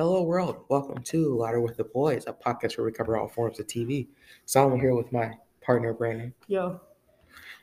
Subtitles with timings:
[0.00, 0.64] Hello, world.
[0.70, 4.06] Welcome to Louder with the Boys, a podcast where we cover all forms of TV.
[4.46, 6.32] So I'm here with my partner, Brandon.
[6.48, 6.80] Yo,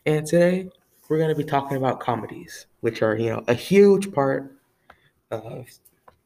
[0.05, 0.69] And today
[1.09, 4.55] we're going to be talking about comedies, which are, you know, a huge part
[5.31, 5.65] of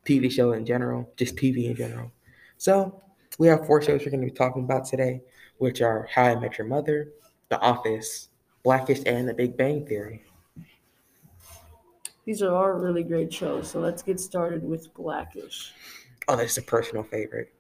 [0.06, 2.12] TV show in general, just TV in general.
[2.58, 3.02] So
[3.40, 5.22] we have four shows we're going to be talking about today,
[5.60, 7.08] which are How I Met Your Mother,
[7.48, 8.28] The Office,
[8.64, 10.26] Blackish, and The Big Bang Theory.
[12.26, 13.72] these are all really great shows.
[13.72, 15.72] So let's get started with Blackish.
[16.28, 17.54] Oh, that's a personal favorite.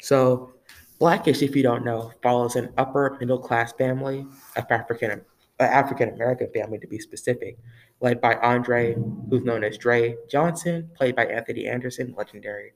[0.00, 0.52] So,
[0.98, 5.20] Blackish, if you don't know, follows an upper middle class family of African
[5.58, 7.58] African American family to be specific,
[8.00, 8.94] led by Andre,
[9.30, 12.72] who's known as Dre Johnson, played by Anthony Anderson, legendary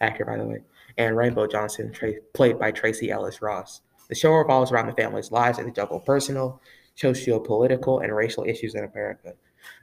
[0.00, 0.58] actor by the way,
[0.98, 3.82] and Rainbow Johnson, tra- played by Tracee Ellis Ross.
[4.08, 6.60] The show revolves around the family's lives and the juggle personal,
[6.96, 9.34] socio-political, and racial issues in America.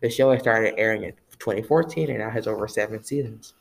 [0.02, 3.54] The show has started airing in 2014 and now has over seven seasons.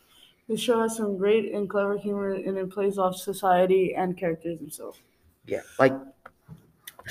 [0.49, 4.59] The show has some great and clever humor, and it plays off society and characters
[4.59, 5.01] themselves.
[5.47, 5.93] Yeah, like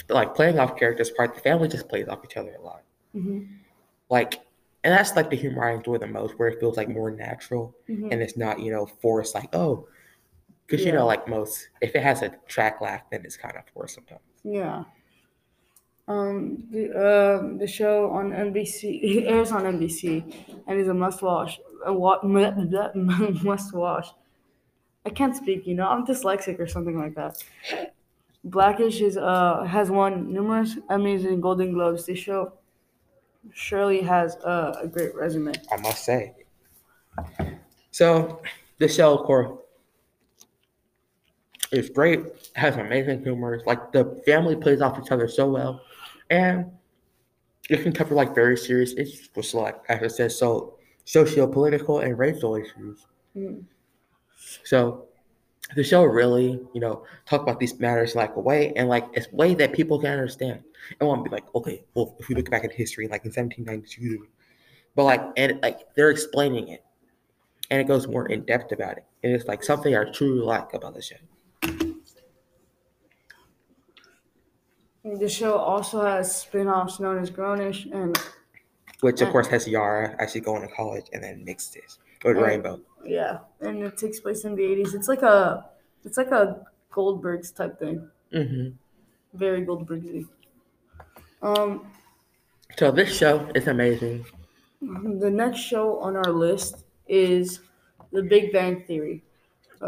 [0.07, 2.83] like playing off characters part the family just plays off each other a lot.
[3.13, 3.67] hmm
[4.09, 4.35] Like
[4.83, 7.73] and that's like the humor I enjoy the most where it feels like more natural
[7.88, 9.88] hmm and it's not, you know, forced like, oh
[10.67, 13.63] because you know, like most if it has a track laugh then it's kind of
[13.73, 14.22] forced sometimes.
[14.44, 14.85] Yeah.
[16.08, 20.23] Um, the uh, the show on NBC it airs on NBC
[20.66, 21.59] and is a must watch.
[21.86, 22.22] A wa-
[23.44, 24.08] must watch.
[25.05, 25.88] I can't speak, you know.
[25.88, 27.44] I'm dyslexic or something like that.
[28.44, 32.08] Blackish is uh has won numerous Emmys and Golden Globes.
[32.08, 32.53] This show
[33.53, 35.53] surely has uh, a great resume.
[35.72, 36.35] I must say.
[37.91, 38.41] So
[38.78, 39.59] the show of course
[41.72, 42.22] is great,
[42.55, 43.61] has amazing humor.
[43.66, 45.81] Like the family plays off each other so well.
[46.30, 46.72] And
[47.70, 52.17] it can cover like very serious issues, which like as I said, so socio-political and
[52.17, 53.06] racial issues.
[53.36, 53.64] Mm.
[54.64, 55.08] So
[55.75, 59.31] the show really, you know, talk about these matters like a way and like it's
[59.31, 60.64] way that people can understand.
[61.00, 64.28] It won't be like, okay, well, if we look back at history, like in 1792,
[64.96, 66.84] but like and like they're explaining it,
[67.69, 70.74] and it goes more in depth about it, and it's like something I truly like
[70.74, 71.18] about the show.
[75.16, 78.18] The show also has spin-offs known as Grownish and
[79.01, 79.31] Which of Uh.
[79.31, 82.41] course has Yara actually going to college and then mixed this with Uh.
[82.41, 82.81] Rainbow.
[83.06, 84.94] yeah, and it takes place in the 80s.
[84.95, 85.66] It's like a
[86.03, 88.09] it's like a Goldbergs type thing.
[88.31, 88.69] hmm
[89.34, 90.28] Very Goldbergsy.
[91.41, 91.88] Um
[92.78, 94.25] So this show is amazing.
[94.81, 97.62] the next show on our list is
[98.12, 99.24] The Big Bang Theory.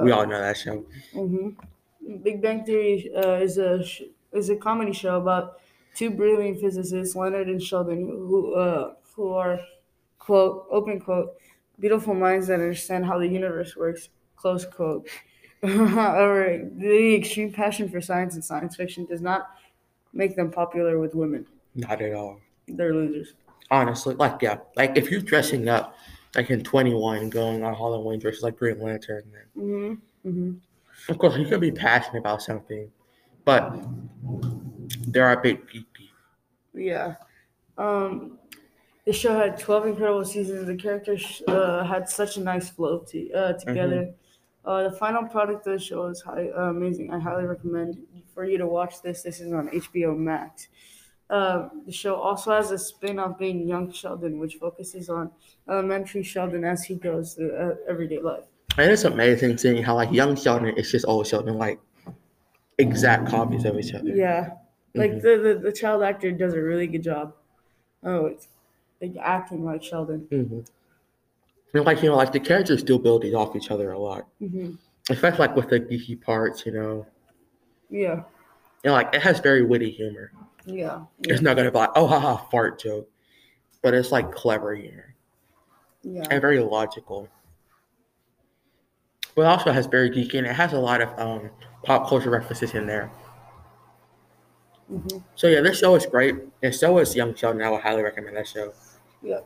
[0.04, 0.86] We all know that show.
[1.14, 1.50] hmm
[2.24, 4.04] Big Bang Theory uh, is a sh-
[4.34, 5.60] is a comedy show about
[5.96, 9.60] two brilliant physicists, Leonard and Sheldon, who uh, who are
[10.18, 11.36] quote open quote
[11.80, 15.08] beautiful minds that understand how the universe works close quote.
[15.64, 19.50] However, the extreme passion for science and science fiction does not
[20.14, 21.46] make them popular with women.
[21.76, 22.40] Not at all.
[22.68, 23.34] They're losers.
[23.72, 25.96] Honestly, like yeah, like if you're dressing up
[26.36, 30.54] like in 21, going on Halloween versus like Green Lantern, then hmm hmm
[31.08, 32.92] of course you could be passionate about something,
[33.46, 33.74] but
[35.12, 36.06] there are big people.
[36.74, 37.16] Yeah.
[37.78, 38.40] Um,
[39.06, 40.68] the show had 12 incredible seasons.
[40.68, 44.14] The characters uh, had such a nice flow to, uh, together.
[44.66, 47.12] Uh, the final product of the show is high, uh, amazing.
[47.12, 47.98] I highly recommend
[48.34, 49.24] for you to watch this.
[49.24, 50.68] This is on HBO Max.
[51.30, 55.32] Uh, the show also has a spin off being Young Sheldon, which focuses on
[55.70, 58.46] elementary Sheldon as he goes through uh, everyday life.
[58.78, 61.80] And it's amazing seeing how like young Sheldon is just old Sheldon, like
[62.78, 64.10] exact copies of each other.
[64.10, 64.52] Yeah.
[64.96, 65.22] Like Mhm.
[65.22, 67.34] the, the, the child actor does a really good job.
[68.04, 68.48] Oh, it's
[69.02, 70.28] like acting like Sheldon.
[70.30, 70.62] hmm
[71.74, 74.28] And like you know, like the characters still build these off each other a lot,
[74.40, 74.72] hmm
[75.10, 76.66] especially like with the geeky parts.
[76.66, 77.06] You know,
[77.90, 78.24] Yeah.
[78.84, 80.32] and like it has very witty humor.
[80.66, 81.06] Yeah.
[81.22, 81.34] Yeah.
[81.34, 83.10] It's not gonna be like oh haha fart joke,
[83.84, 85.16] but it's like clever humor
[86.04, 86.28] Yeah.
[86.32, 87.30] and very logical.
[89.36, 91.50] But also has very geeky and it has a lot of um,
[91.84, 93.10] pop culture references in there.
[94.90, 97.62] Hmm So yeah, this show is great, and so is Young Sheldon.
[97.62, 98.74] I would highly recommend that show.
[99.22, 99.42] Yeah.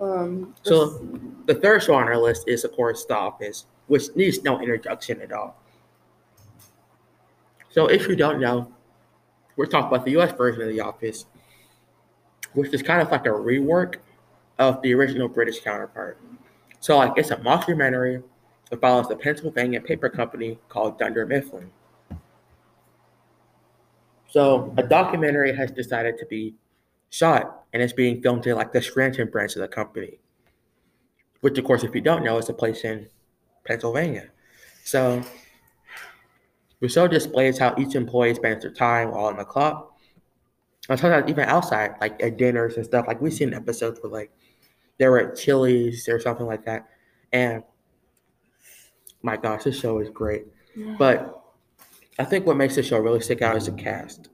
[0.00, 0.54] Um.
[0.62, 0.98] So
[1.46, 5.20] the third show on our list is of course The Office, which needs no introduction
[5.22, 5.56] at all.
[7.70, 8.70] So if you don't know,
[9.56, 11.26] we're talking about the US version of The Office,
[12.54, 13.96] which is kind of like a rework
[14.58, 16.18] of the original British counterpart.
[16.80, 18.22] So like it's a mockumentary
[18.70, 21.70] that follows the Pennsylvania paper company called Dunder Mifflin.
[24.32, 26.54] So a documentary has decided to be
[27.10, 30.20] shot and it's being filmed in like the Scranton branch of the company.
[31.42, 33.08] which of course, if you don't know, is a place in
[33.66, 34.30] Pennsylvania.
[34.84, 35.22] So
[36.80, 39.92] the show displays how each employee spends their time while on the clock.
[40.88, 43.06] And sometimes even outside, like at dinners and stuff.
[43.06, 44.30] Like we've seen episodes where like
[44.98, 46.88] they were at Chili's or something like that.
[47.32, 47.64] And
[49.22, 50.46] my gosh, this show is great.
[50.98, 51.41] But
[52.18, 54.28] I think what makes the show really stick out is the cast.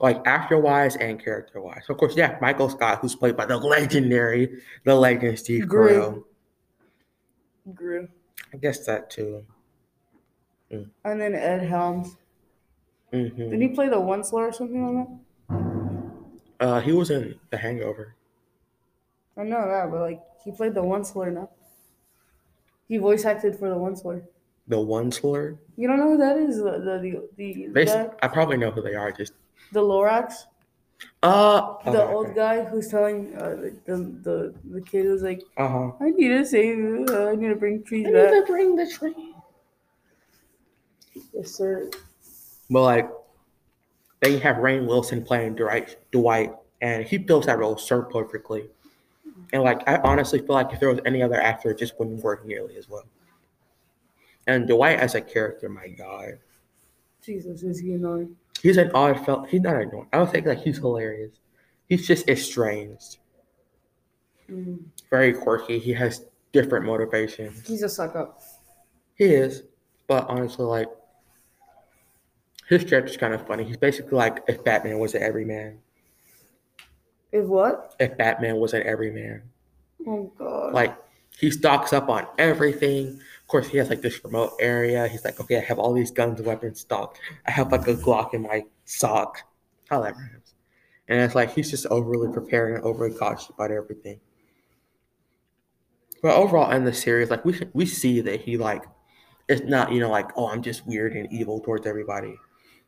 [0.00, 1.84] Like actor wise and character wise.
[1.88, 5.88] Of course, yeah, Michael Scott, who's played by the legendary, the legend Steve Gru.
[5.88, 6.24] Carell.
[7.74, 8.08] Grew.
[8.52, 9.44] I guess that too.
[10.70, 12.16] And then Ed Helms.
[13.12, 16.66] hmm Did he play the Onceler or something like that?
[16.66, 18.16] Uh, he was in The Hangover.
[19.36, 21.50] I know that, but like he played the Onceler now.
[22.88, 24.24] He voice acted for the Onceler.
[24.68, 25.58] The One Slur.
[25.76, 26.56] You don't know who that is?
[26.56, 29.12] The the the, the, guy, I probably know who they are.
[29.12, 29.34] Just
[29.72, 30.46] the Lorax,
[31.22, 35.90] uh, the old guy who's telling uh, the, the the kid who's like, Uh huh.
[36.00, 38.32] I need to save, you, uh, I need to bring trees I back.
[38.32, 39.34] need to bring the tree.
[41.32, 41.90] Yes, sir.
[42.70, 43.10] But like,
[44.20, 48.68] then you have Rainn Wilson playing Dwight, Dwight, and he fills that role so perfectly.
[49.52, 52.22] And like, I honestly feel like if there was any other actor, it just wouldn't
[52.22, 53.04] work nearly as well.
[54.46, 56.38] And Dwight as a character, my God,
[57.22, 58.36] Jesus, is he annoying?
[58.62, 59.48] he's an odd felt.
[59.48, 60.06] He's not annoying.
[60.12, 61.32] I don't think like he's hilarious.
[61.88, 63.18] He's just estranged,
[64.50, 64.84] Mm.
[65.10, 65.78] very quirky.
[65.78, 67.66] He has different motivations.
[67.66, 68.40] He's a suck up.
[69.14, 69.62] He is,
[70.06, 70.88] but honestly, like
[72.68, 73.64] his character's kind of funny.
[73.64, 75.78] He's basically like if Batman was an everyman.
[77.32, 77.94] If what?
[77.98, 79.42] If Batman was an everyman,
[80.06, 80.72] Oh God.
[80.74, 80.94] like
[81.38, 83.20] he stocks up on everything.
[83.44, 85.06] Of course, he has like this remote area.
[85.06, 87.20] He's like, okay, I have all these guns and weapons stocked.
[87.46, 89.42] I have like a Glock in my sock.
[89.90, 90.54] How that rhymes.
[91.08, 94.18] And it's like he's just overly prepared and overly cautious about everything.
[96.22, 98.82] But overall, in the series, like we we see that he like
[99.46, 102.34] it's not you know like oh I'm just weird and evil towards everybody.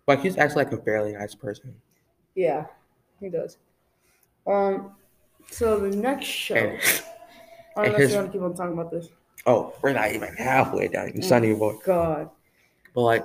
[0.06, 1.74] Like he's actually like a fairly nice person.
[2.34, 2.64] yeah,
[3.20, 3.58] he does.
[4.46, 4.92] Um.
[5.50, 6.54] So the next show.
[6.54, 6.80] And
[7.76, 9.10] know if you want to keep on talking about this.
[9.44, 11.12] Oh, we're not even halfway done.
[11.14, 11.74] You Sonny boy.
[11.84, 12.30] God.
[12.94, 13.24] But like,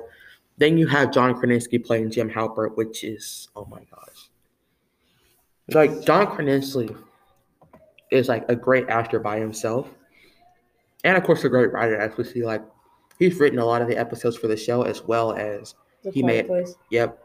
[0.58, 4.30] then you have John Krasinski playing Jim Halpert, which is oh my gosh,
[5.70, 6.94] like John Krasinski
[8.12, 9.88] is like a great actor by himself,
[11.04, 11.96] and of course a great writer.
[11.98, 12.62] As we see, like
[13.18, 16.22] he's written a lot of the episodes for the show as well as The He
[16.24, 16.76] made- Place.
[16.90, 17.18] Yep,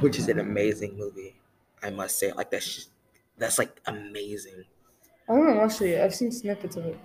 [0.00, 1.36] which is an amazing movie.
[1.82, 2.90] I must say, like that's just,
[3.38, 4.64] that's like amazing.
[5.28, 6.04] I haven't watched it yet.
[6.04, 6.98] I've seen snippets of it.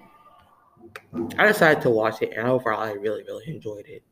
[1.38, 4.04] I decided to watch it, and overall, I really, really enjoyed it.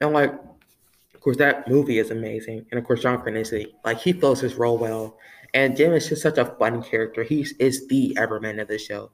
[0.00, 4.12] And like, of course, that movie is amazing, and of course, John Krasinski, like he
[4.12, 5.16] fills his role well,
[5.54, 7.22] and Jim is just such a fun character.
[7.22, 9.10] He is the everyman of the show.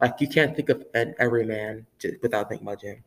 [0.00, 1.86] Like you can't think of an everyman
[2.22, 3.04] without thinking about Jim.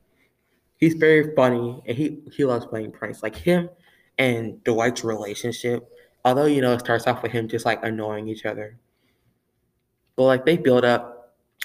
[0.78, 3.24] He's very funny, and he he loves playing pranks.
[3.24, 3.70] Like him
[4.18, 5.90] and Dwight's relationship,
[6.26, 8.78] although you know it starts off with him just like annoying each other,
[10.16, 11.15] but like they build up.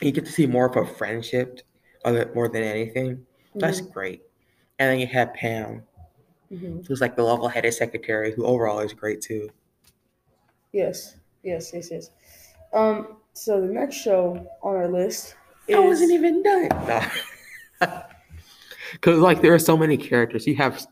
[0.01, 1.61] You get to see more of a friendship
[2.05, 3.27] of it more than anything.
[3.55, 4.23] That's great.
[4.79, 5.83] And then you have Pam,
[6.51, 6.87] Mhm.
[6.87, 9.51] who's like the level-headed secretary, who overall is great too.
[10.73, 11.17] Yes.
[11.43, 11.73] Yes.
[11.75, 11.91] Yes.
[11.91, 12.11] Yes.
[12.73, 13.17] Um.
[13.33, 15.35] So the next show on our list
[15.67, 15.77] is.
[15.77, 16.69] I wasn't even done.
[17.81, 18.03] No.
[18.93, 20.47] Because like there are so many characters.
[20.47, 20.87] You have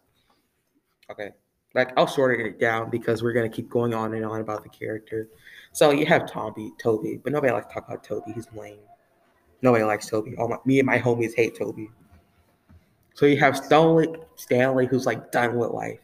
[1.11, 1.30] okay,
[1.78, 4.68] like I'll shorten it down because we're gonna keep going on and on about the
[4.68, 5.28] character.
[5.73, 8.32] So you have Toby, Toby, but nobody likes to talk about Toby.
[8.32, 8.78] He's lame.
[9.62, 10.37] Nobody likes Toby.
[10.37, 11.90] All my, me and my homies hate Toby.
[13.14, 15.99] So you have Stanley, Stanley, who's like done with life.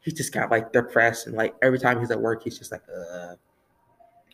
[0.00, 2.82] He's just got like depressed, and like every time he's at work, he's just like,
[2.88, 3.34] uh.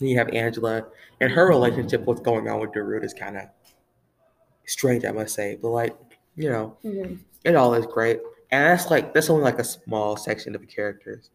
[0.01, 0.85] Then you have Angela,
[1.21, 3.45] and her relationship, what's going on with Darude is kind of
[4.67, 5.57] strange, I must say.
[5.61, 5.97] But like,
[6.35, 7.21] you know, Mhm.
[7.45, 8.21] it all is great.
[8.55, 11.31] And that's like that's only like a small section of the characters.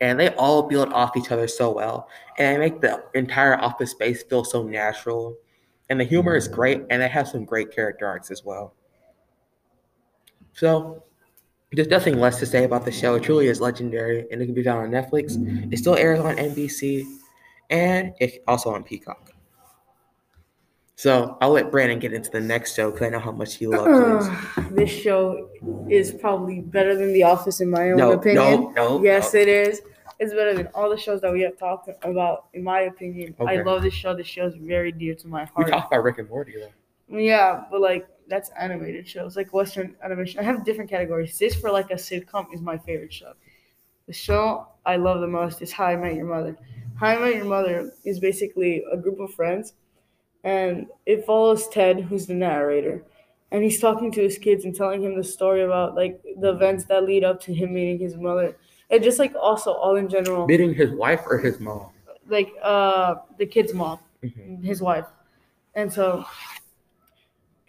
[0.00, 2.08] And they all build off each other so well.
[2.38, 5.36] And they make the entire office space feel so natural.
[5.90, 8.74] And the humor is great, and they have some great character arcs as well.
[10.52, 11.02] So
[11.72, 13.16] there's nothing less to say about the show.
[13.16, 15.34] It truly is legendary, and it can be found on Netflix.
[15.72, 17.04] It still airs on NBC,
[17.70, 19.33] and it's also on Peacock.
[20.96, 23.66] So I'll let Brandon get into the next show because I know how much he
[23.66, 24.70] loves uh, this.
[24.70, 25.50] this show
[25.90, 28.72] is probably better than The Office in my own No, opinion.
[28.74, 29.02] no, no.
[29.02, 29.40] yes, no.
[29.40, 29.82] it is.
[30.20, 33.34] It's better than all the shows that we have talked about, in my opinion.
[33.44, 34.14] I love this show.
[34.14, 35.66] This show is very dear to my heart.
[35.66, 37.18] We talked about Rick and Morty though.
[37.18, 40.38] Yeah, but like that's animated shows, like Western animation.
[40.38, 41.36] I have different categories.
[41.36, 43.32] This for like a sitcom is my favorite show.
[44.06, 46.56] The show I love the most is How I Met Your Mother.
[46.94, 49.74] How I Met Your Mother is basically a group of friends,
[50.44, 53.02] and it follows Ted, who's the narrator,
[53.50, 56.84] and he's talking to his kids and telling him the story about like the events
[56.84, 58.56] that lead up to him meeting his mother,
[58.90, 61.88] and just like also all in general, Meeting his wife or his mom.
[62.28, 64.62] like uh the kid's mom, Mhm.
[64.64, 65.06] his wife,
[65.74, 66.24] and so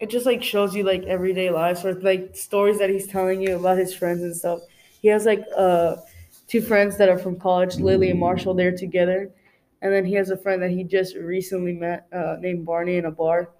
[0.00, 3.56] it just like shows you like everyday lives or like stories that he's telling you
[3.56, 4.60] about his friends and stuff.
[5.00, 5.96] He has like uh
[6.46, 8.54] two friends that are from college, Lily and Marshall.
[8.54, 9.30] They're together,
[9.82, 13.04] and then he has a friend that he just recently met uh, named Barney in
[13.06, 13.50] a bar,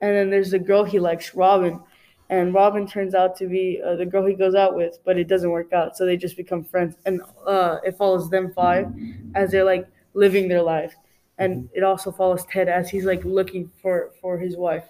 [0.00, 1.80] and then there's a girl he likes, Robin.
[2.30, 5.28] And Robin turns out to be uh, the girl he goes out with, but it
[5.28, 5.96] doesn't work out.
[5.96, 8.86] So they just become friends, and uh, it follows them five
[9.34, 10.94] as they're like living their life,
[11.38, 14.84] and it also follows Ted as he's like looking for for his wife.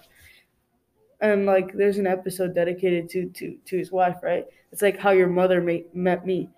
[1.21, 4.45] And like there's an episode dedicated to to to his wife right?
[4.71, 6.49] It's like how your mother ma- met me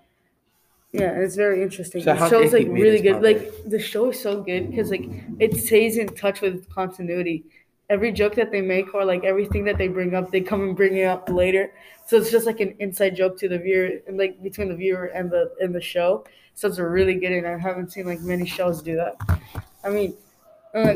[0.92, 2.02] yeah and it's very interesting.
[2.02, 5.06] So the how show's like really good like the show is so good because like
[5.40, 7.46] it stays in touch with continuity.
[7.90, 10.76] Every joke that they make or like everything that they bring up they come and
[10.76, 11.74] bring it up later.
[12.08, 15.06] So it's just like an inside joke to the viewer and like between the viewer
[15.06, 16.26] and the and the show.
[16.56, 19.16] So it's really good and i haven't seen like many shows do that.
[19.84, 20.16] I mean
[20.74, 20.96] uh,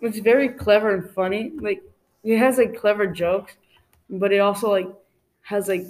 [0.00, 1.52] it's very clever and funny.
[1.54, 1.82] Like
[2.24, 3.54] it has like clever jokes,
[4.10, 4.88] but it also like
[5.42, 5.86] has like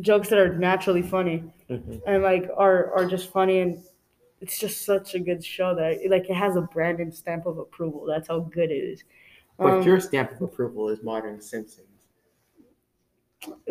[0.00, 2.00] jokes that are naturally funny Mhm.
[2.06, 3.82] and like are are just funny and
[4.40, 8.06] it's just such a good show that like it has a Brandon stamp of approval.
[8.06, 9.04] That's how good it is.
[9.58, 11.86] But Um, your stamp of approval is modern Simpsons.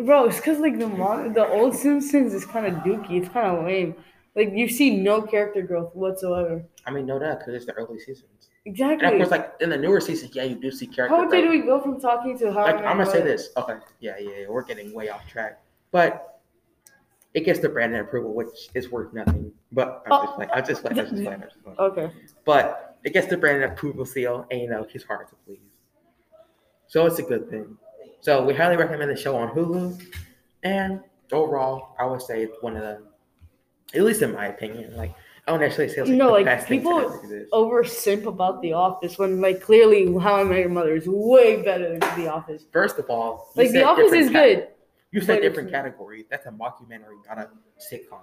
[0.04, 3.20] bro, it's because like the mod- the old Simpsons is kind of dookie.
[3.22, 3.94] It's kind of lame.
[4.34, 6.62] Like you see no character growth whatsoever.
[6.86, 8.48] I mean, no doubt, because it's the early seasons.
[8.64, 9.06] Exactly.
[9.06, 11.48] And of course, like in the newer seasons, yeah, you do see character How did
[11.48, 12.62] we go from talking to how?
[12.64, 13.50] like I'm gonna say this.
[13.56, 16.37] Okay, yeah, yeah, yeah, we're getting way off track, but
[17.38, 19.52] it gets the brand approval, which is worth nothing.
[19.70, 21.78] But I'm just like, I'm just like, I'm just like, I'm just like.
[21.78, 22.10] Okay.
[22.44, 25.60] But it gets the brand approval seal, and you know he's hard to please,
[26.88, 27.76] so it's a good thing.
[28.20, 30.02] So we highly recommend the show on Hulu,
[30.64, 33.02] and overall, I would say it's one of the,
[33.96, 35.14] at least in my opinion, like
[35.46, 37.48] I don't actually say like No, the like, people- to ever exist.
[37.52, 41.62] over simp about The Office when like clearly How I Met Your Mother is way
[41.62, 42.64] better than The Office.
[42.72, 44.68] First of all, Like The Office is good.
[45.10, 46.26] You said different categories.
[46.30, 47.50] That's a mockumentary, not a
[47.80, 48.20] sitcom.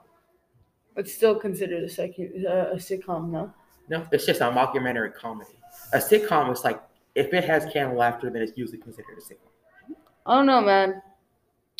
[0.95, 3.53] It's still considered a second uh, a sitcom, no?
[3.89, 5.59] No, it's just a mockumentary comedy.
[5.93, 6.81] A sitcom is like
[7.15, 9.95] if it has canned laughter, then it's usually considered a sitcom.
[10.25, 11.01] I don't know, man.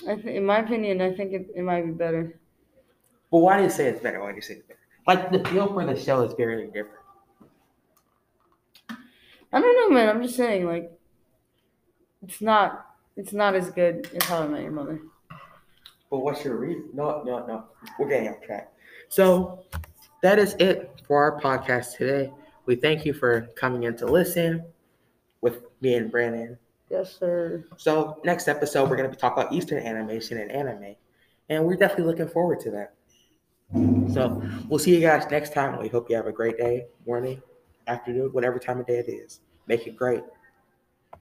[0.08, 2.40] I th- in my opinion, I think it, it might be better.
[3.32, 4.22] But why do you say it's better?
[4.22, 4.80] Why do you say it's better?
[5.08, 7.06] Like the feel for the show is very different.
[8.90, 10.10] I don't know, man.
[10.10, 10.92] I'm just saying, like,
[12.24, 15.00] it's not it's not as good as How I Met Your Mother.
[16.10, 16.90] But what's your reason?
[16.94, 17.66] No, no, no.
[17.98, 18.72] We're getting off track.
[19.10, 19.66] So
[20.22, 22.32] that is it for our podcast today.
[22.66, 24.64] We thank you for coming in to listen
[25.42, 26.58] with me and Brandon.
[26.90, 27.66] Yes, sir.
[27.78, 30.96] So next episode, we're going to be talking about Eastern animation and anime,
[31.50, 32.94] and we're definitely looking forward to that.
[34.14, 35.80] So we'll see you guys next time.
[35.80, 37.42] We hope you have a great day, morning,
[37.88, 39.42] afternoon, whatever time of day it is.
[39.68, 40.22] Make it great.